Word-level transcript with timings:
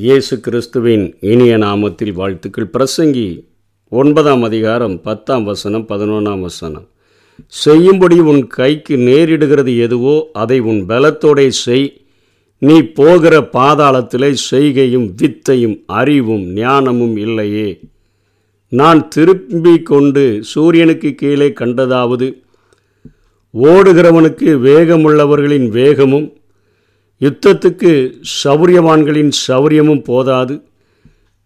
இயேசு 0.00 0.40
கிறிஸ்துவின் 0.40 1.16
இனிய 1.20 1.58
நாமத்தில் 1.58 2.12
வாழ்த்துக்கள். 2.12 2.70
பிரசங்கி 2.72 3.44
ஒன்பதாம் 3.88 4.42
அதிகாரம் 4.42 5.02
பத்தாம் 5.02 5.44
வசனம் 5.44 5.86
பதினொன்றாம் 5.88 6.40
வசனம். 6.40 6.88
செய்யும்படி 7.46 8.20
உன் 8.20 8.46
கைக்கு 8.46 8.96
நேரிடுகிறது 8.96 9.78
எதுவோ 9.78 10.30
அதை 10.32 10.60
உன் 10.60 10.84
பலத்தோடே 10.88 11.48
செய். 11.48 12.00
நீ 12.58 12.82
போகிற 12.82 13.48
பாதாளத்திலே 13.52 14.34
செய்கையும் 14.50 15.14
வித்தையும் 15.22 15.82
அறிவும் 15.86 16.52
ஞானமும் 16.52 17.16
இல்லையே. 17.16 17.80
நான் 18.68 19.08
திரும்பி 19.08 19.82
கொண்டு 19.82 20.38
சூரியனுக்கு 20.40 21.14
கீழே 21.14 21.52
கண்டதாவது 21.60 22.42
ஓடுகிறவனுக்கு 23.54 24.50
வேகமுள்ளவர்களின் 24.68 25.68
வேகமும் 25.68 26.35
யுத்தத்துக்கு 27.20 28.20
சௌரியவான்களின் 28.44 29.30
சௌரியமும் 29.48 30.04
போதாது. 30.04 30.64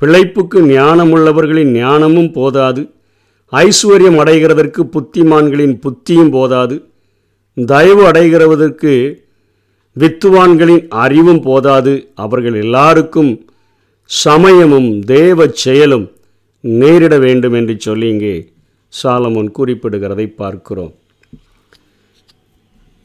பிழைப்புக்கு 0.01 0.59
ஞானமுள்ளவர்களின் 0.66 1.73
ஞானமும் 1.73 2.33
போதாது. 2.33 2.91
ஐஸ்வர்யம் 3.52 4.19
அடைகிறதற்கு 4.23 4.80
புத்திமான்களின் 4.95 5.80
புத்தியும் 5.84 6.30
போதாது. 6.30 6.88
தயவு 7.66 8.02
அடைகிறவதற்கு 8.11 9.19
வித்துவான்களின் 9.97 10.88
அறிவும் 10.88 11.42
போதாது. 11.42 12.11
அவர்கள் 12.14 12.55
எல்லாருக்கும் 12.55 13.47
சமயமும் 14.05 15.00
தேவ 15.00 15.48
செயலும் 15.52 16.11
நேரிட 16.61 17.19
வேண்டும் 17.19 17.52
என்று 17.52 17.75
சொல்லி 17.78 18.09
இங்கே 18.09 18.50
சாலமோன் 19.02 19.50
குறிப்பிடுகிறதை 19.59 20.27
பார்க்கிறோம். 20.37 20.95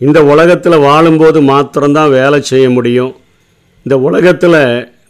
இந்த 0.01 0.19
உலகத்தில் 0.23 0.83
வாழும்போது 0.87 1.39
மாத்திரம்தான் 1.51 2.15
வேலை 2.19 2.39
செய்ய 2.41 2.69
முடியும். 2.69 3.13
இந்த 3.85 3.95
உலகத்தில் 4.07 4.61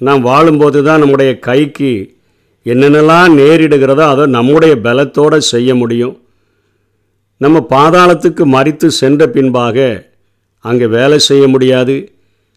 நாம் 0.07 0.21
வாழும்போது 0.21 0.79
தான் 0.83 1.01
நம்முடைய 1.03 1.31
கைக்கு 1.47 1.93
என்னென்னலாம் 2.65 3.33
நேரிடுகிறதோ 3.39 4.03
அதை 4.13 4.25
நம்முடைய 4.37 4.73
பலத்தோடு 4.87 5.37
செய்ய 5.53 5.69
முடியும். 5.75 6.15
நம்ம 7.41 7.57
பாதாளத்துக்கு 7.69 8.43
மறித்து 8.55 8.87
சென்ற 9.01 9.21
பின்பாக 9.27 9.77
அங்கே 10.65 10.87
வேலை 10.97 11.17
செய்ய 11.29 11.47
முடியாது. 11.47 11.95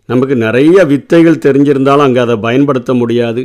நமக்கு 0.08 0.34
நிறைய 0.36 0.84
வித்தைகள் 0.92 1.42
தெரிஞ்சிருந்தாலும் 1.46 2.06
அங்கே 2.08 2.20
அதை 2.26 2.36
பயன்படுத்த 2.46 2.90
முடியாது. 2.94 3.42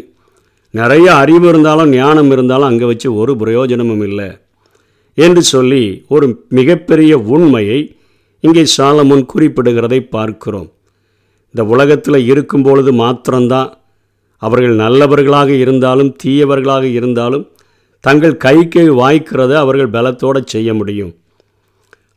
நிறைய 0.73 1.08
அறிவு 1.23 1.45
இருந்தாலும் 1.52 1.90
ஞானம் 1.90 2.31
இருந்தாலும் 2.31 2.70
அங்கே 2.72 2.86
வச்சு 2.92 3.08
ஒரு 3.22 3.34
பிரயோஜனமும் 3.42 4.06
இல்லை. 4.09 4.30
என்று 5.18 5.42
சொல்லி 5.53 5.84
ஒரு 6.16 6.28
மிகப்பெரிய 6.59 7.14
உண்மையை 7.36 7.80
இங்கே 8.45 8.63
சாலமுன் 8.75 9.25
குறிப்பிடுகிறதை 9.33 9.99
பார்க்கிறோம். 10.16 10.69
இந்த 11.53 11.63
உலகத்தில் 11.73 12.19
இருக்கும் 12.31 12.66
பொழுது 12.67 12.91
மாத்திரம்தான். 13.02 13.69
அவர்கள் 14.41 14.75
நல்லவர்களாக 14.83 15.52
இருந்தாலும் 15.63 16.09
தீயவர்களாக 16.23 16.85
இருந்தாலும் 17.00 17.45
தங்கள் 18.03 18.41
கைக்கு 18.45 18.81
வாய்க்கிறத 19.02 19.53
அவர்கள் 19.63 19.94
பலத்தோடு 19.95 20.39
செய்ய 20.53 20.69
முடியும். 20.80 21.13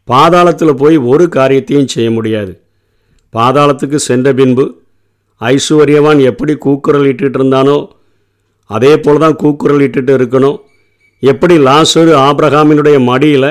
பாதாளத்தில் 0.08 0.80
போய் 0.80 0.96
ஒரு 1.12 1.24
காரியத்தையும் 1.36 1.92
செய்ய 1.94 2.08
முடியாது. 2.16 2.52
பாதாளத்துக்கு 3.34 3.98
சென்ற 4.08 4.32
பின்பு 4.40 4.64
ஐஸ்வர்யவான் 5.40 6.20
எப்படி 6.30 6.54
கூக்குரல் 6.64 7.08
இட்டுட்டு 7.12 7.38
இருந்தானோ 7.40 7.78
அதே 8.70 8.92
போல் 9.04 9.22
தான் 9.24 9.38
கூக்குரல் 9.42 9.84
இட்டுட்டு 9.86 10.12
இருக்கணும். 10.18 10.58
எப்படி 11.22 11.54
லாசரு 11.68 12.12
ஆப்ரஹாமினுடைய 12.28 12.96
மடியில் 13.10 13.50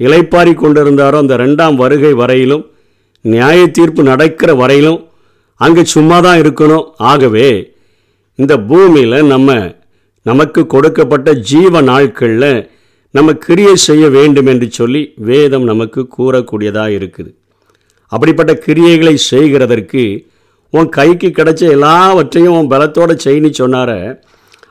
இலைப்பாரி 0.00 0.52
கொண்டிருந்தாரோ 0.54 1.16
அந்த 1.22 1.36
ரெண்டாம் 1.36 1.76
வருகை 1.82 2.12
வரையிலும் 2.14 2.64
நியாய 3.20 3.66
தீர்ப்பு 3.66 4.02
நடக்கிற 4.02 4.54
வரையிலும் 4.54 5.00
அங்கே 5.56 5.84
சும்மா 5.84 6.20
தான் 6.20 6.40
இருக்கணும். 6.42 6.86
ஆகவே 6.98 7.48
இந்த 8.34 8.54
பூமியில் 8.58 9.18
நம்ம 9.32 9.58
நமக்கு 10.22 10.66
கொடுக்கப்பட்ட 10.66 11.32
ஜீவ 11.50 11.80
நாட்களில் 11.80 12.68
நம்ம 13.10 13.32
கிரியை 13.46 13.74
செய்ய 13.88 14.04
வேண்டும் 14.08 14.46
என்று 14.46 14.68
சொல்லி 14.70 15.02
வேதம் 15.28 15.64
நமக்கு 15.64 16.00
கூறக்கூடியதாக 16.16 16.96
இருக்குது. 16.98 17.30
அப்படிப்பட்ட 18.12 18.52
கிரியைகளை 18.66 19.14
செய்கிறதற்கு 19.32 20.04
உன் 20.70 20.88
கைக்கு 20.88 21.28
கிடைச்ச 21.28 21.62
எல்லாவற்றையும் 21.76 22.56
உன் 22.58 22.72
பலத்தோடு 22.72 23.14
செய்யி 23.24 23.50
சொன்னார 23.60 23.90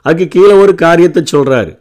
அதுக்கு 0.02 0.28
கீழே 0.28 0.56
ஒரு 0.64 0.76
காரியத்தை 0.76 1.22
சொல்கிறாரு 1.34 1.72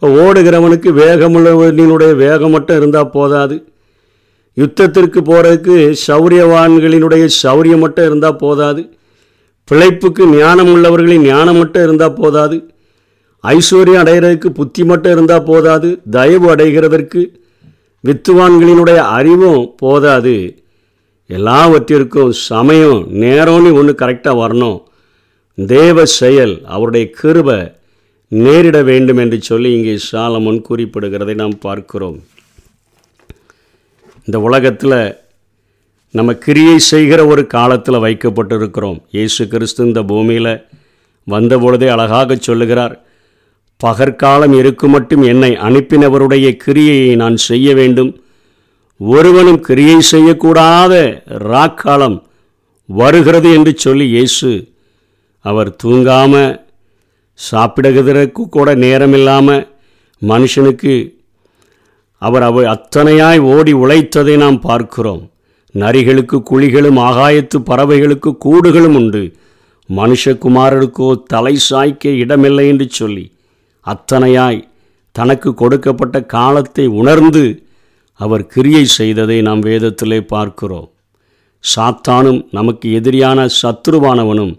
இப்போ 0.00 0.08
ஓடுகிறவனுக்கு 0.24 0.90
வேகமுள்ளவனினுடைய 0.98 2.16
வேகம் 2.16 2.50
மட்டும் 2.50 2.76
இருந்தால் 2.76 3.10
போதாது. 3.10 3.68
யுத்தத்திற்கு 4.56 5.20
போகிறதுக்கு 5.28 5.94
சௌரியவான்களினுடைய 6.06 7.28
சௌரியம் 7.42 7.78
மட்டும் 7.78 8.06
இருந்தால் 8.06 8.36
போதாது. 8.36 8.96
பிழைப்புக்கு 9.68 10.26
ஞானம் 10.26 10.70
உள்ளவர்களின் 10.74 11.24
ஞானம் 11.24 11.56
மட்டும் 11.56 11.82
இருந்தால் 11.82 12.12
போதாது. 12.12 12.70
ஐஸ்வர்யம் 13.44 14.02
அடைகிறதுக்கு 14.02 14.48
புத்தி 14.48 14.84
மட்டும் 14.84 15.12
இருந்தால் 15.12 15.42
போதாது. 15.42 16.00
தயவு 16.10 16.54
அடைகிறதற்கு 16.54 17.22
வித்துவான்களினுடைய 18.04 18.96
அறிவும் 18.96 19.74
போதாது. 19.76 20.36
எல்லாவற்றிற்கும் 21.26 22.32
சமயம் 22.32 23.00
நேரம்னு 23.22 23.72
ஒன்று 23.72 23.94
கரெக்டாக 23.98 24.40
வரணும். 24.44 24.78
தேவ 25.66 26.04
செயல் 26.04 26.60
அவருடைய 26.64 27.10
கிருபை 27.10 27.72
நேரிட 28.32 28.78
வேண்டும் 28.90 29.20
என்று 29.22 29.38
சொல்லி 29.48 29.68
இங்கே 29.76 29.94
சாலமன் 30.10 30.60
குறிப்பிடுகிறதை 30.68 31.34
நாம் 31.42 31.56
பார்க்கிறோம். 31.66 32.18
இந்த 34.26 34.38
உலகத்தில் 34.48 34.98
நம்ம 36.14 36.30
கிரியை 36.44 36.76
செய்கிற 36.90 37.20
ஒரு 37.32 37.42
காலத்தில் 37.56 38.02
வைக்கப்பட்டிருக்கிறோம். 38.04 38.98
இயேசு 39.16 39.42
கிறிஸ்து 39.52 39.86
இந்த 39.88 40.02
பூமியில் 40.10 40.52
வந்த 41.26 41.54
பொழுதே 41.64 41.88
அழகாக 41.94 42.36
சொல்லுகிறார் 42.48 42.94
பகற்காலம் 43.80 44.54
இருக்கும் 44.60 44.94
மட்டும் 44.96 45.24
என்னை 45.32 45.50
அனுப்பினவருடைய 45.68 46.46
கிரியையை 46.64 47.10
நான் 47.22 47.36
செய்ய 47.48 47.74
வேண்டும். 47.80 48.12
ஒருவனும் 49.00 49.60
கிரியை 49.66 49.98
செய்யக்கூடாத 50.12 50.94
ராக்காலம் 51.50 52.16
வருகிறது 52.88 53.48
என்று 53.56 53.72
சொல்லி 53.84 54.06
இயேசு 54.16 54.50
அவர் 55.44 55.70
தூங்காமல் 55.82 56.50
சாப்பிடுகிறதுக்கு 57.38 58.42
கூட 58.56 58.68
நேரம் 58.84 59.12
இல்லாமல் 59.12 59.64
மனுஷனுக்கு 60.22 60.94
அவர் 62.22 62.42
அவ 62.42 62.62
அத்தனையாய் 62.74 63.40
ஓடி 63.54 63.72
உழைத்ததை 63.74 64.34
நாம் 64.36 64.58
பார்க்கிறோம். 64.60 65.20
நரிகளுக்கு 65.74 66.36
குழிகளும் 66.50 66.98
ஆகாயத்து 67.08 67.58
பறவைகளுக்கு 67.70 68.30
கூடுகளும் 68.46 68.96
உண்டு. 69.00 69.22
மனுஷகுமாரருக்கோ 69.88 71.08
தலை 71.26 71.54
சாய்க்க 71.68 72.14
இடமில்லை 72.22 72.64
என்று 72.68 72.86
சொல்லி 72.90 73.24
அத்தனையாய் 73.86 74.60
தனக்கு 75.16 75.50
கொடுக்கப்பட்ட 75.54 76.16
காலத்தை 76.36 76.86
உணர்ந்து 77.00 77.44
அவர் 78.20 78.44
கிரியை 78.46 78.84
செய்ததை 78.98 79.38
நாம் 79.42 79.62
வேதத்திலே 79.62 80.20
பார்க்கிறோம். 80.34 80.88
சாத்தானும் 81.64 82.40
நமக்கு 82.50 82.88
எதிரியான 83.00 83.46
சத்ருவானவனும் 83.60 84.54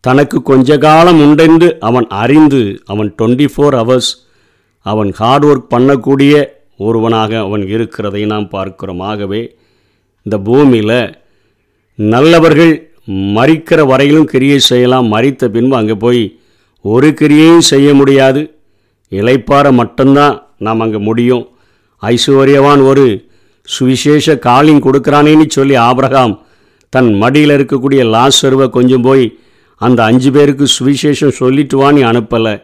தனக்கு 0.00 0.38
கொஞ்ச 0.42 0.78
காலம் 0.78 1.20
உண்டென்று 1.24 1.68
அவன் 1.88 2.06
அறிந்து 2.22 2.62
அவன் 2.92 3.08
டுவெண்ட்டி 3.18 3.46
ஃபோர் 3.52 3.76
ஹவர்ஸ் 3.80 4.10
அவன் 4.86 5.10
ஹார்ட் 5.20 5.44
ஒர்க் 5.44 5.72
பண்ணக்கூடிய 5.74 6.34
ஒருவனாக 6.86 7.32
அவன் 7.38 7.64
இருக்கிறதை 7.74 8.22
நாம் 8.32 8.48
பார்க்கிறோம். 8.48 9.00
ஆகவே 9.10 9.40
இந்த 10.26 10.36
பூமியில் 10.48 11.00
நல்லவர்கள் 11.98 12.74
மறிக்கிற 13.36 13.80
வரையிலும் 13.86 14.28
கிரியை 14.32 14.58
செய்யலாம். 14.70 15.06
மறித்த 15.14 15.48
பின்பு 15.54 15.74
அங்கே 15.76 15.96
போய் 16.04 16.22
ஒரு 16.84 17.08
கிரியையும் 17.20 17.66
செய்ய 17.72 17.88
முடியாது. 17.94 18.42
இலைப்பார 19.12 19.66
மட்டும்தான் 19.80 20.36
நாம் 20.66 20.80
அங்கே 20.80 21.00
முடியும். 21.08 21.44
ஐஸ்வர்யவான் 22.02 22.82
ஒரு 22.90 23.06
சுவிசேஷ 23.68 24.36
காலிங் 24.46 24.84
கொடுக்குறானேன்னு 24.86 25.46
சொல்லி 25.56 25.74
ஆபிரகாம் 25.88 26.34
தன் 26.92 27.10
மடியில் 27.22 27.54
இருக்கக்கூடிய 27.56 28.02
லாசருவை 28.14 28.66
கொஞ்சம் 28.76 29.06
போய் 29.08 29.24
அந்த 29.80 30.00
அஞ்சு 30.10 30.30
பேருக்கு 30.36 30.66
சுவிசேஷம் 30.78 31.38
சொல்லிட்டு 31.40 31.76
வான்னு 31.80 32.02
அனுப்பலை. 32.10 32.54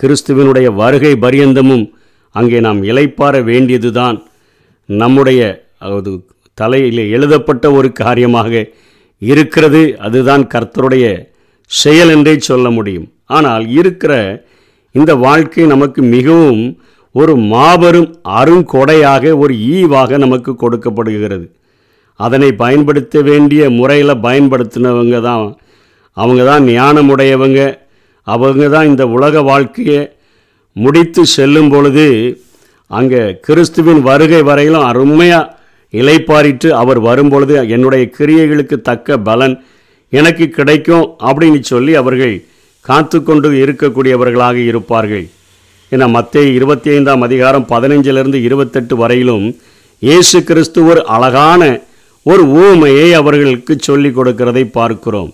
கிறிஸ்துவனுடைய 0.00 0.68
வருகை 0.80 1.12
பரியந்தமும் 1.24 1.86
அங்கே 2.34 2.58
நாம் 2.66 2.80
இலைப்பார 2.90 3.34
வேண்டியதுதான். 3.50 4.18
நம்முடைய 4.88 5.40
அது 5.78 6.12
தலையில் 6.54 7.02
எழுதப்பட்ட 7.16 7.64
ஒரு 7.78 7.88
காரியமாக 8.02 8.52
இருக்கிறது. 9.22 9.82
அதுதான் 10.06 10.44
கர்த்தருடைய 10.54 11.06
செயல் 11.70 12.12
என்றே 12.14 12.34
சொல்ல 12.50 12.66
முடியும். 12.70 13.08
ஆனால் 13.36 13.64
இருக்கிற 13.78 14.12
இந்த 14.94 15.12
வாழ்க்கை 15.26 15.64
நமக்கு 15.66 16.00
மிகவும் 16.16 16.62
ஒரு 17.14 17.36
மாபெரும் 17.52 18.10
அருங்கொடையாக 18.38 19.24
ஒரு 19.42 19.54
ஈவாக 19.76 20.18
நமக்கு 20.24 20.52
கொடுக்கப்படுகிறது. 20.54 21.46
அதனை 22.20 22.50
பயன்படுத்த 22.62 23.20
வேண்டிய 23.22 23.62
முறையில் 23.70 24.22
பயன்படுத்தினவங்க 24.26 25.18
தான் 25.20 25.46
அவங்க 26.22 26.42
தான் 26.50 26.64
ஞானமுடையவங்க. 26.74 27.60
அவங்க 28.26 28.64
தான் 28.74 28.88
இந்த 28.90 29.04
உலக 29.16 29.42
வாழ்க்கையை 29.50 30.00
முடித்து 30.76 31.22
செல்லும் 31.36 31.70
பொழுது 31.74 32.06
அங்கே 32.90 33.22
கிறிஸ்துவின் 33.46 34.02
வருகை 34.08 34.42
வரையிலும் 34.48 34.88
அருமையாக 34.90 35.50
இலைப்பாரிட்டு 35.94 36.68
அவர் 36.82 37.00
வரும்பொழுது 37.08 37.54
என்னுடைய 37.74 38.04
கிரியைகளுக்கு 38.16 38.76
தக்க 38.88 39.18
பலன் 39.28 39.54
எனக்கு 40.12 40.44
கிடைக்கும் 40.58 41.06
அப்படின்னு 41.28 41.60
சொல்லி 41.72 41.92
அவர்கள் 42.02 42.34
காத்து 42.84 43.18
கொண்டு 43.22 43.48
இருக்கக்கூடியவர்களாக 43.62 44.58
இருப்பார்கள். 44.70 45.24
ஏன்னா 45.92 46.06
மத்திய 46.16 46.56
இருபத்தி 46.58 46.88
ஐந்தாம் 46.96 47.24
அதிகாரம் 47.26 47.66
பதினஞ்சிலிருந்து 47.72 48.38
இருபத்தெட்டு 48.48 48.94
வரையிலும் 49.02 49.46
இயேசு 50.02 50.38
கிறிஸ்து 50.48 50.80
ஒரு 50.90 51.00
அழகான 51.16 51.62
ஒரு 52.26 52.44
ஊமையை 52.64 53.08
அவர்களுக்கு 53.20 53.74
சொல்லிக் 53.88 54.16
கொடுக்கிறதை 54.18 54.64
பார்க்கிறோம். 54.78 55.30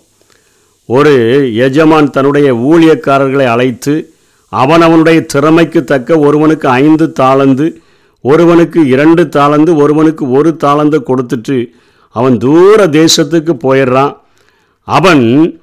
ஒரு 0.87 1.13
எஜமான் 1.55 2.11
தன்னுடைய 2.11 2.55
ஊழியக்காரர்களை 2.55 3.47
அழைத்து 3.47 4.13
அவன் 4.49 4.81
அவனுடைய 4.81 5.21
திறமைக்கு 5.21 5.85
தக்க 5.85 6.19
ஒருவனுக்கு 6.19 6.69
ஐந்து 6.69 7.13
தாளந்து 7.21 7.83
ஒருவனுக்கு 8.21 8.87
இரண்டு 8.87 9.23
தாளந்து 9.23 9.77
ஒருவனுக்கு 9.77 10.31
ஒரு 10.31 10.57
தாளந்து 10.65 10.99
கொடுத்துட்டு 11.07 11.71
அவன் 12.11 12.39
தூர 12.39 12.87
தேசத்துக்கு 12.87 13.53
போயிடுறான். 13.63 14.17
அவன் 14.83 15.57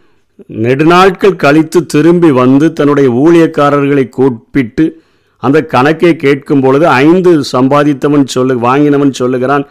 நெடுநாட்கள் 0.46 1.36
கழித்து 1.36 1.86
திரும்பி 1.86 2.32
வந்து 2.32 2.74
தன்னுடைய 2.74 3.10
ஊழியக்காரர்களை 3.10 4.10
கூப்பிட்டு 4.10 5.02
அந்த 5.38 5.66
கணக்கை 5.66 6.16
கேட்கும் 6.16 6.62
பொழுது 6.62 6.88
ஐந்து 6.88 7.42
சம்பாதித்தவன் 7.52 8.26
சொல்லு 8.26 8.60
வாங்கினவன் 8.60 9.12
சொல்லுகிறான் 9.12 9.68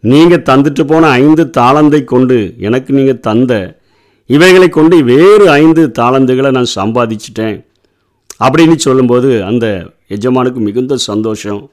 நீங்கள் 0.00 0.42
தந்துட்டு 0.42 0.84
போன 0.84 1.08
ஐந்து 1.08 1.50
தாளந்தை 1.58 2.04
கொண்டு 2.04 2.54
எனக்கு 2.58 2.92
நீங்கள் 2.92 3.20
தந்த 3.20 3.79
இவைகளை 4.34 4.68
கொண்டு 4.68 4.96
வேறு 5.04 5.50
ஐந்து 5.50 5.82
தாளந்துகளை 5.98 6.50
நான் 6.56 6.74
சம்பாதிச்சிட்டேன். 6.80 7.64
அப்படின்னு 8.44 8.76
சொல்லும்போது 8.76 9.44
அந்த 9.44 9.66
எஜமானுக்கு 10.08 10.60
மிகுந்த 10.66 10.96
சந்தோஷம். 10.96 11.70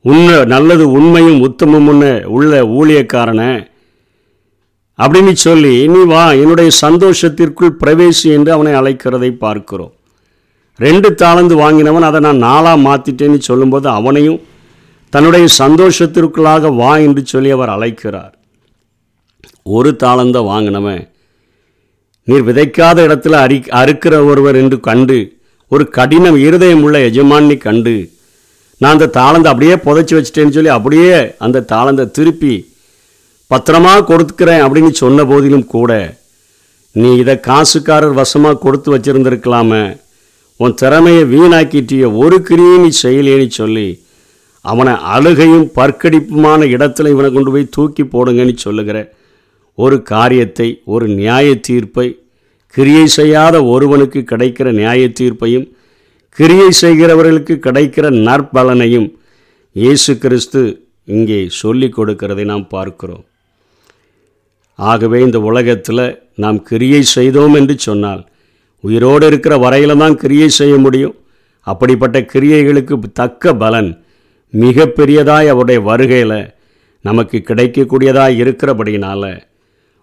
உண்மை 0.00 0.44
நல்லது 0.44 0.90
உண்மையும் 0.90 1.40
உத்தமும் 1.40 1.90
உள்ள 2.24 2.62
ஊழியக்காரனை. 2.78 3.66
அப்படின்னு 4.98 5.32
சொல்லி 5.32 5.88
நீ 5.88 6.00
வா 6.04 6.24
என்னுடைய 6.32 6.70
சந்தோஷத்திற்குள் 6.80 7.72
பிரவேசி 7.84 8.26
என்று 8.36 8.52
அவனை 8.52 8.72
அழைக்கிறதை 8.72 9.30
பார்க்கிறோம். 9.30 9.92
ரெண்டு 10.76 11.14
தாளந்து 11.22 11.54
வாங்கினவன் 11.62 12.08
அதை 12.08 12.20
நான் 12.20 12.44
நாளாக 12.48 12.82
மாற்றிட்டேன்னு 12.88 13.38
சொல்லும்போது 13.38 13.88
அவனையும் 13.88 14.40
தன்னுடைய 15.12 15.46
சந்தோஷத்திற்குள்ளாக 15.58 16.76
வா 16.76 16.96
என்று 16.96 17.24
சொல்லி 17.26 17.50
அவர் 17.50 17.68
அழைக்கிறார். 17.68 18.34
ஒரு 19.62 19.90
தாளந்தை 20.02 20.40
வாங்கினவன் 20.50 21.02
நீர் 22.28 22.42
விதைக்காத 22.42 23.06
இடத்துல 23.06 23.32
அரி 23.32 23.64
அறுக்கிற 23.70 24.24
ஒருவர் 24.26 24.56
என்று 24.56 24.80
கண்டு 24.80 25.32
ஒரு 25.68 25.88
கடினம் 25.88 26.36
இருதயம் 26.36 26.82
உள்ள 26.82 26.98
எஜமானி 26.98 27.56
கண்டு 27.56 28.10
நான் 28.78 28.92
அந்த 28.92 29.06
தாளந்தை 29.06 29.46
அப்படியே 29.46 29.76
புதைச்சி 29.76 30.14
வச்சிட்டேன்னு 30.14 30.50
சொல்லி 30.50 30.68
அப்படியே 30.68 31.34
அந்த 31.38 31.60
தாளந்தை 31.60 32.10
திருப்பி 32.10 32.70
பத்திரமாக 33.46 34.04
கொடுத்துக்கிறேன் 34.04 34.62
அப்படின்னு 34.64 34.90
சொன்ன 34.90 35.24
போதிலும் 35.24 35.66
கூட 35.66 36.18
நீ 36.92 37.16
இதை 37.16 37.40
காசுக்காரர் 37.40 38.12
வசமாக 38.12 38.58
கொடுத்து 38.58 38.98
வச்சிருந்திருக்கலாமே. 38.98 39.96
உன் 40.60 40.74
திறமையை 40.74 41.24
வீணாக்கிட்டிய 41.24 42.16
ஒரு 42.16 42.42
கிரியும் 42.48 42.82
நீ 42.82 42.90
செய்யலேன்னு 43.02 43.48
சொல்லி 43.48 44.02
அவனை 44.60 44.92
அழுகையும் 45.02 45.70
பற்கடிப்புமான 45.74 46.64
இடத்துல 46.64 47.08
இவனை 47.08 47.32
கொண்டு 47.32 47.50
போய் 47.50 47.68
தூக்கி 47.70 48.02
போடுங்கன்னு 48.02 48.56
சொல்லுகிறேன் 48.56 49.08
ஒரு 49.78 50.02
காரியத்தை 50.02 50.68
ஒரு 50.84 51.06
நியாய 51.08 51.54
தீர்ப்பை 51.68 52.06
கிரியை 52.74 53.06
செய்யாத 53.06 53.64
ஒருவனுக்கு 53.64 54.20
கிடைக்கிற 54.30 54.72
நியாய 54.72 55.08
தீர்ப்பையும் 55.08 55.66
கிரியை 56.38 56.68
செய்கிறவர்களுக்கு 56.82 57.54
கிடைக்கிற 57.66 58.06
நற்பலனையும் 58.28 59.08
இயேசு 59.76 60.12
கிறிஸ்து 60.18 60.60
இங்கே 61.04 61.38
சொல்லிக் 61.48 61.94
கொடுக்கிறதை 61.96 62.44
நாம் 62.44 62.66
பார்க்கிறோம். 62.68 63.24
ஆகவே 64.78 65.18
இந்த 65.20 65.38
உலகத்தில் 65.40 66.04
நாம் 66.34 66.62
கிரியை 66.62 67.02
செய்தோம் 67.02 67.54
என்று 67.54 67.74
சொன்னால் 67.78 68.22
உயிரோடு 68.80 69.26
இருக்கிற 69.26 69.58
வரையில் 69.58 70.00
தான் 70.02 70.16
கிரியை 70.16 70.48
செய்ய 70.48 70.76
முடியும். 70.78 71.14
அப்படிப்பட்ட 71.66 72.18
கிரியைகளுக்கு 72.32 72.94
தக்க 73.20 73.54
பலன் 73.54 73.90
மிகப்பெரியதாக 74.52 75.52
அவருடைய 75.54 75.80
வருகையில் 75.80 76.38
நமக்கு 77.04 77.38
கிடைக்கக்கூடியதாக 77.48 78.40
இருக்கிறபடினால 78.42 79.22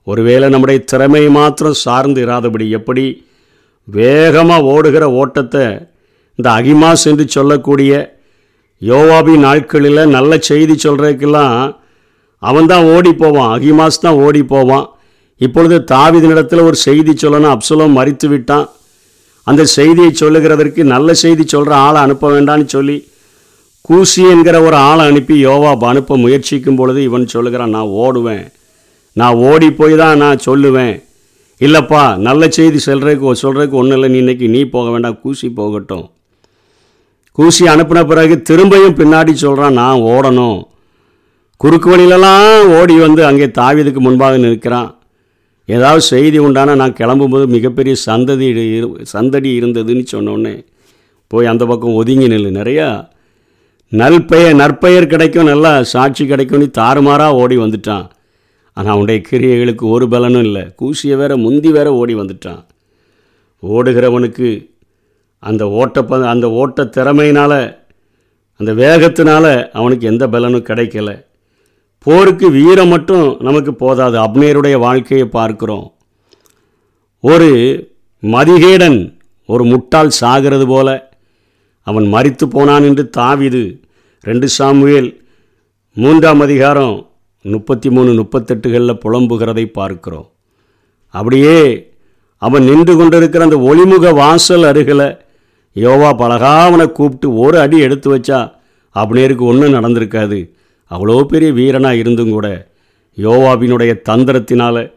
ஒருவேளை 0.07 0.47
நம்முடைய 0.53 0.79
திறமையை 0.91 1.29
மாத்திரம் 1.39 1.81
சார்ந்து 1.85 2.21
இராதபடி 2.27 2.65
எப்படி 2.79 3.05
வேகமாக 3.87 4.71
ஓடுகிற 4.75 5.05
ஓட்டத்தை 5.21 5.65
இந்த 6.39 6.47
அகிமாஸ் 6.59 7.05
என்று 7.11 7.25
சொல்லக்கூடிய 7.37 7.93
யோவாபி 8.81 9.33
நாட்களில் 9.45 10.13
நல்ல 10.17 10.31
செய்தி 10.49 10.75
சொல்கிறதுக்கெல்லாம் 10.85 11.57
அவன் 12.49 12.69
தான் 12.71 12.85
ஓடி 12.95 13.11
போவான் 13.21 13.49
அகிமாஸ் 13.55 14.03
தான் 14.03 14.19
ஓடி 14.25 14.41
போவான். 14.53 14.85
இப்பொழுது 15.45 15.77
தாவிதனிடத்தில் 15.91 16.67
ஒரு 16.67 16.77
செய்தி 16.87 17.13
சொல்லணும். 17.13 17.53
அப்சுலம் 17.55 17.97
மறித்து 17.99 18.27
விட்டான். 18.27 18.67
அந்த 19.47 19.63
செய்தியை 19.77 20.11
சொல்லுகிறதற்கு 20.21 20.81
நல்ல 20.93 21.13
செய்தி 21.23 21.43
சொல்கிற 21.53 21.73
ஆளை 21.87 21.99
அனுப்ப 22.05 22.29
வேண்டான்னு 22.33 22.67
சொல்லி 22.75 22.97
கூசி 23.89 24.21
என்கிற 24.31 24.57
ஒரு 24.67 24.77
ஆளை 24.89 25.03
அனுப்பி 25.11 25.35
யோவாப் 25.45 25.85
அனுப்ப 25.91 26.17
முயற்சிக்கும் 26.23 26.79
பொழுது 26.79 26.99
இவன் 27.09 27.31
சொல்லுகிறான் 27.33 27.75
நான் 27.77 27.93
ஓடுவேன். 28.05 28.45
நான் 29.13 29.33
ஓடி 29.33 29.71
போய் 29.71 29.95
தான் 29.95 30.17
நான் 30.17 30.38
சொல்லுவேன். 30.45 31.03
இல்லைப்பா 31.59 32.17
நல்ல 32.17 32.50
செய்தி 32.50 32.79
சொல்கிறதுக்கு 32.85 33.31
சொல்கிறதுக்கு 33.41 33.69
ஒன்றும் 33.69 33.91
இல்லை. 33.91 34.09
நீ 34.09 34.17
இன்னைக்கு 34.17 34.50
நீ 34.50 34.63
போக 34.63 34.89
வேண்டாம் 34.89 35.21
கூசி 35.21 35.50
போகட்டும். 35.50 36.09
கூசி 37.31 37.65
அனுப்பின 37.65 38.03
பிறகு 38.03 38.41
திரும்பியும் 38.50 38.95
பின்னாடி 38.95 39.31
சொல்கிறான் 39.31 39.73
நான் 39.73 39.97
ஓடணும். 39.97 40.63
குறுக்கு 41.57 41.97
வழியிலலாம் 41.97 42.81
ஓடி 42.81 43.00
வந்து 43.00 43.25
அங்கே 43.25 43.45
தாவிதுக்கு 43.45 43.97
முன்பாக 43.97 44.38
நிற்கிறான். 44.38 44.97
ஏதாவது 45.65 46.01
செய்தி 46.01 46.38
உண்டான 46.38 46.75
நான் 46.75 46.94
கிளம்பும்போது 46.94 47.45
மிகப்பெரிய 47.45 47.95
சந்ததி 48.06 48.51
இரு- 48.51 49.01
சந்தடி 49.01 49.59
இருந்ததுன்னு 49.59 50.06
சொன்னோடனே 50.11 50.65
போய் 51.27 51.45
அந்த 51.45 51.65
பக்கம் 51.65 51.94
ஒதுங்கி 51.94 52.27
நில்லு. 52.27 52.57
நிறையா 52.59 53.07
நல்பெயர் 53.89 54.56
நற்பெயர் 54.56 55.07
கிடைக்கும் 55.07 55.47
நல்லா 55.47 55.83
சாட்சி 55.83 56.25
கிடைக்கும்னு 56.25 56.71
தாறுமாறாக 56.77 57.33
ஓடி 57.33 57.57
வந்துட்டான். 57.57 58.09
ஆனால் 58.79 58.95
அவனுடைய 58.95 59.21
கிரியைகளுக்கு 59.29 59.85
ஒரு 59.95 60.07
பலனும் 60.07 60.43
இல்லை. 60.43 60.63
கூசிய 60.75 61.15
வேற 61.17 61.37
முந்தி 61.37 61.71
வேற 61.71 61.93
ஓடி 61.93 62.15
வந்துட்டான். 62.15 62.61
ஓடுகிறவனுக்கு 63.63 64.49
அந்த 65.39 65.69
ஓட்ட 65.69 66.01
அந்த 66.29 66.49
ஓட்ட 66.49 66.83
திறமையினால் 66.83 67.77
அந்த 68.55 68.71
வேகத்தினால 68.73 69.69
அவனுக்கு 69.69 70.07
எந்த 70.07 70.27
பலனும் 70.27 70.65
கிடைக்கல. 70.65 71.25
போருக்கு 71.99 72.51
வீரம் 72.51 72.87
மட்டும் 72.87 73.37
நமக்கு 73.39 73.73
போதாது. 73.73 74.18
அப்னேருடைய 74.18 74.77
வாழ்க்கையை 74.80 75.27
பார்க்குறோம். 75.33 75.87
ஒரு 77.19 77.49
மதிகேடன் 78.19 79.19
ஒரு 79.45 79.63
முட்டாள் 79.63 80.18
சாகிறது 80.21 80.65
போல 80.68 80.89
அவன் 81.81 82.07
மறித்து 82.13 82.45
போனான் 82.49 82.83
என்று 82.83 83.09
தாவிது 83.18 83.81
ரெண்டு 84.21 84.47
சாமுவேல் 84.47 85.11
மூன்றாம் 85.97 86.39
அதிகாரம் 86.39 87.08
முப்பத்தி 87.41 87.89
மூணு 87.89 88.11
முப்பத்தெட்டுகளில் 88.13 89.01
புலம்புகிறதை 89.03 89.65
பார்க்கிறோம். 89.65 90.27
அப்படியே 91.07 91.89
அவன் 92.37 92.63
நின்று 92.63 92.97
கொண்டிருக்கிற 92.97 93.43
அந்த 93.43 93.57
ஒளிமுக 93.57 94.13
வாசல் 94.13 94.63
அருகில் 94.63 95.07
யோவா 95.75 96.09
பலகாவனை 96.17 96.91
கூப்பிட்டு 96.91 97.35
ஒரு 97.35 97.59
அடி 97.59 97.79
எடுத்து 97.79 98.17
வச்சா 98.17 98.51
அப்னேருக்கு 98.95 99.45
ஒன்றும் 99.51 99.73
நடந்திருக்காது. 99.73 100.39
அவ்வளோ 100.91 101.23
பெரிய 101.23 101.51
வீரனாக 101.51 101.95
இருந்தும் 101.95 102.31
கூட 102.31 102.67
யோவாவினுடைய 103.17 103.91
தந்திரத்தினால் 104.09 104.91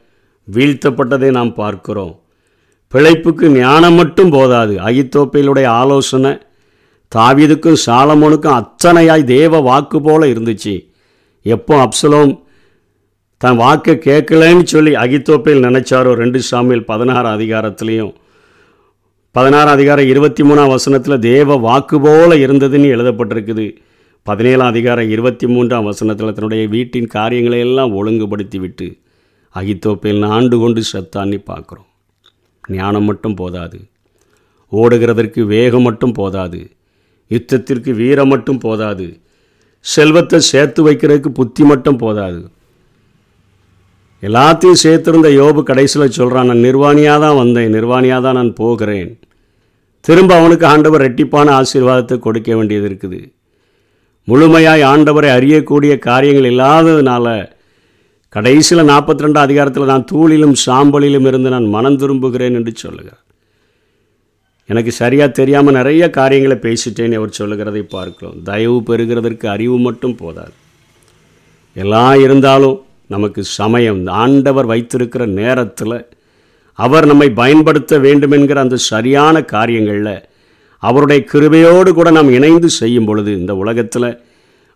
வீழ்த்தப்பட்டதை 0.54 1.30
நாம் 1.30 1.54
பார்க்கிறோம். 1.54 2.20
பிழைப்புக்கு 2.94 3.48
ஞானம் 3.48 3.94
மட்டும் 3.94 4.30
போதாது. 4.30 4.74
அகித்தோப்பையிலுடைய 4.78 5.66
ஆலோசனை 5.66 6.32
தாவீதுக்கும் 7.12 7.82
சாலமோனுக்கும் 7.86 8.58
அத்தனையாய் 8.60 9.24
தேவ 9.24 9.60
வாக்கு 9.60 10.00
போல 10.00 10.26
இருந்துச்சு. 10.26 10.91
எப்போ 11.42 11.88
அப்சலோம் 11.88 12.40
தன் 13.38 13.56
வாக்கை 13.56 13.94
கேட்கலன்னு 13.94 14.62
சொல்லி 14.62 14.92
அகித்தோப்பையில் 14.94 15.64
நினைச்சாரோ 15.68 16.12
ரெண்டு 16.12 16.40
சாமியில் 16.50 16.84
பதினாறாம் 16.84 17.38
அதிகாரத்துலேயும். 17.38 18.12
பதினாறாம் 19.30 19.74
அதிகாரம் 19.74 20.06
இருபத்தி 20.06 20.42
மூணாம் 20.42 20.68
வசனத்தில் 20.68 21.18
தேவ 21.18 21.56
வாக்கு 21.56 22.00
போல 22.00 22.36
இருந்ததுன்னு 22.36 22.88
எழுதப்பட்டிருக்குது. 22.96 23.76
பதினேழாம் 24.22 24.68
அதிகாரம் 24.68 25.08
இருபத்தி 25.08 25.46
மூன்றாம் 25.46 25.84
வசனத்தில் 25.84 26.32
தன்னுடைய 26.32 26.66
வீட்டின் 26.66 27.06
காரியங்களை 27.06 27.58
எல்லாம் 27.58 27.94
ஒழுங்குபடுத்தி 27.94 28.58
விட்டு 28.58 28.96
அகித்தோப்பையில் 29.54 30.26
ஆண்டு 30.26 30.58
கொண்டு 30.58 30.82
சத்தான்னு 30.92 31.38
பார்க்குறோம். 31.46 31.88
ஞானம் 32.68 33.04
மட்டும் 33.04 33.34
போதாது. 33.34 33.80
ஓடுகிறதற்கு 34.72 35.42
வேகம் 35.44 35.82
மட்டும் 35.82 36.12
போதாது. 36.12 36.70
யுத்தத்திற்கு 37.30 37.90
வீரம் 37.94 38.28
மட்டும் 38.28 38.58
போதாது. 38.58 39.20
செல்வத்தை 39.84 40.38
சேர்த்து 40.52 40.80
வைக்கிறதுக்கு 40.86 41.30
புத்தி 41.38 41.62
மட்டும் 41.62 42.00
போதாது. 42.04 42.40
எல்லாத்தையும் 44.22 44.82
சேர்த்திருந்த 44.84 45.28
யோபு 45.40 45.60
கடைசியில் 45.70 46.16
சொல்கிறான் 46.18 46.50
நான் 46.50 46.66
நிர்வாணியாக 46.66 47.22
தான் 47.24 47.38
வந்தேன் 47.42 47.74
நிர்வாணியாக 47.76 48.22
தான் 48.26 48.38
நான் 48.40 48.52
போகிறேன். 48.60 49.10
திரும்ப 50.04 50.32
அவனுக்கு 50.40 50.66
ஆண்டவர் 50.66 51.04
ரெட்டிப்பான 51.06 51.50
ஆசீர்வாதத்தை 51.60 52.16
கொடுக்க 52.18 52.50
வேண்டியது 52.56 52.86
இருக்குது. 52.90 53.20
முழுமையாய் 54.28 54.84
ஆண்டவரை 54.92 55.30
அறியக்கூடிய 55.38 55.92
காரியங்கள் 56.08 56.50
இல்லாததுனால 56.52 57.26
கடைசியில் 58.34 58.90
நாற்பத்தி 58.90 59.24
ரெண்டு 59.24 59.40
அதிகாரத்தில் 59.44 59.90
நான் 59.92 60.08
தூளிலும் 60.12 60.54
சாம்பலிலும் 60.66 61.26
இருந்து 61.30 61.48
நான் 61.54 61.66
மனம் 61.74 61.98
திரும்புகிறேன் 62.02 62.56
என்று 62.58 62.72
சொல்லுகிறேன் 62.84 63.21
எனக்கு 64.66 64.92
சரியாக 64.92 65.30
தெரியாமல் 65.30 65.74
நிறைய 65.74 66.10
காரியங்களை 66.10 66.56
பேசிட்டேன்னு 66.56 67.14
அவர் 67.14 67.30
சொல்லுகிறதை 67.30 67.82
பார்க்கிறோம். 67.82 68.42
தயவு 68.42 68.82
பெறுகிறதற்கு 68.86 69.46
அறிவு 69.46 69.78
மட்டும் 69.78 70.16
போதாது. 70.16 70.52
எல்லாம் 71.74 72.20
இருந்தாலும் 72.20 72.84
நமக்கு 73.06 73.44
சமயம் 73.44 74.06
ஆண்டவர் 74.06 74.66
வைத்திருக்கிற 74.66 75.26
நேரத்தில் 75.26 76.06
அவர் 76.74 77.06
நம்மை 77.06 77.30
பயன்படுத்த 77.30 77.98
வேண்டும் 77.98 78.30
என்கிற 78.30 78.60
அந்த 78.60 78.76
சரியான 78.76 79.42
காரியங்களில் 79.42 80.24
அவருடைய 80.78 81.24
கிருபையோடு 81.32 81.90
கூட 81.90 82.10
நாம் 82.10 82.32
இணைந்து 82.32 82.68
செய்யும் 82.68 83.04
பொழுது 83.04 83.38
இந்த 83.38 83.54
உலகத்தில் 83.54 84.20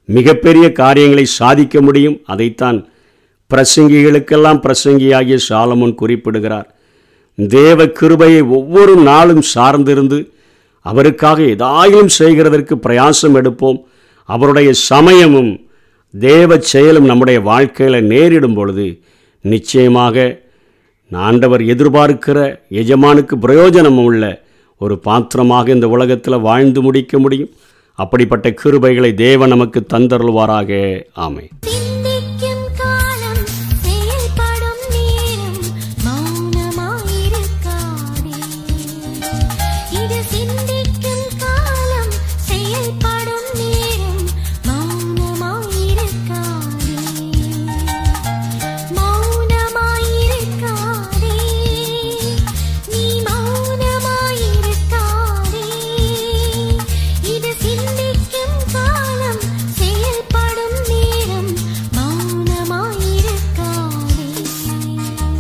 மிகப்பெரிய 0.05 0.73
காரியங்களை 0.73 1.25
சாதிக்க 1.25 1.81
முடியும். 1.81 2.21
அதைத்தான் 2.25 2.89
பிரசங்கிகளுக்கெல்லாம் 3.55 4.61
பிரசங்கியாகிய 4.67 5.39
சாலமுன் 5.49 5.95
குறிப்பிடுகிறார். 5.95 6.76
தேவ 7.37 7.89
கிருபையை 7.89 8.43
ஒவ்வொரு 8.43 8.97
நாளும் 8.97 9.43
சார்ந்திருந்து 9.55 10.19
அவருக்காக 10.81 11.43
ஏதாயிலும் 11.43 12.11
செய்கிறதற்கு 12.19 12.75
பிரயாசம் 12.87 13.37
எடுப்போம். 13.41 13.79
அவருடைய 14.25 14.73
சமயமும் 14.73 15.61
தேவ 16.15 16.59
செயலும் 16.59 17.05
நம்முடைய 17.05 17.41
வாழ்க்கையில் 17.41 18.05
நேரிடும் 18.05 18.55
பொழுது 18.55 19.01
நிச்சயமாக 19.41 20.41
ஆண்டவர் 21.13 21.61
எதிர்பார்க்கிற 21.61 22.39
எஜமானுக்கு 22.71 23.37
பிரயோஜனம் 23.37 24.03
உள்ள 24.05 24.43
ஒரு 24.79 24.99
பாத்திரமாக 24.99 25.73
இந்த 25.73 25.89
உலகத்தில் 25.89 26.45
வாழ்ந்து 26.49 26.83
முடிக்க 26.83 27.19
முடியும். 27.19 27.53
அப்படிப்பட்ட 27.95 28.55
கிருபைகளை 28.63 29.15
தேவன் 29.15 29.49
நமக்கு 29.49 29.87
தந்தருள்வாராக. 29.95 31.03
ஆமை 31.15 31.49